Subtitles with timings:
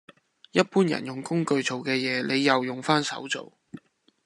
[0.51, 3.53] 一般人用工具做嘅嘢，你又用返手做